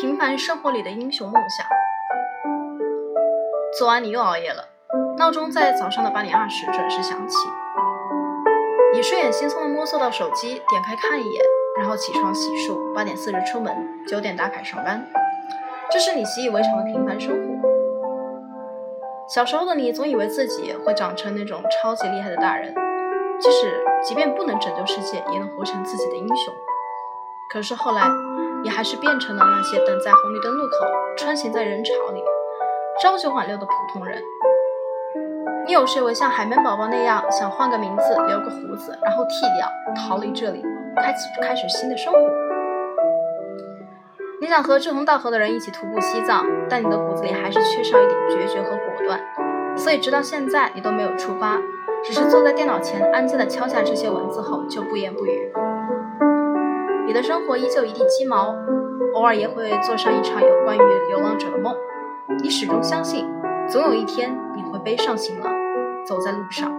[0.00, 1.66] 平凡生活里的英雄梦想。
[3.78, 4.64] 昨晚你又熬夜了，
[5.18, 7.36] 闹钟在早上的八点二十准时响起。
[8.94, 11.44] 你睡眼惺忪地摸索到手机，点开看一眼，
[11.78, 13.76] 然后起床洗漱，八点四十出门，
[14.06, 15.04] 九点打卡上班。
[15.90, 17.68] 这是你习以为常的平凡生活。
[19.28, 22.74] 小时候的你总以为自己会长成那种超级厉害的大人，
[23.38, 26.54] 即使即便不能拯救世界，也能活成自己的英雄。
[27.52, 28.08] 可是后来，
[28.62, 30.76] 你还是变成了那些等在红绿灯路口、
[31.16, 32.22] 穿行在人潮里、
[33.02, 34.22] 朝九晚六的普通人。
[35.66, 40.62] 你有时也会像海绵宝宝那样，想换个名字、留个胡子，然后剃掉，逃离这里，
[40.96, 42.18] 开启开始新的生活。
[44.40, 49.20] 你想和志同道合的人一起徒步西藏，但你的骨子里还是缺少一点决绝和果断，
[49.76, 51.58] 所以直到现在你都没有出发，
[52.02, 55.52] 只是坐在电脑前安静地敲下这些文字后就不言不语。
[57.10, 58.54] 你的生活依旧一地鸡毛，
[59.14, 61.74] 偶尔也会做上一场有关于流浪者的梦。
[62.40, 63.28] 你始终相信，
[63.68, 65.52] 总有一天你会背上行囊，
[66.06, 66.70] 走在路上。